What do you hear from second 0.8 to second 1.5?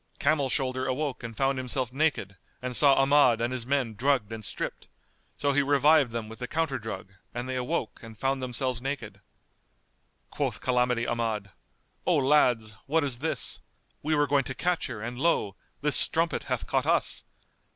awoke and